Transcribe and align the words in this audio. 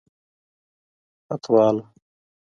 پتواله 1.27 1.85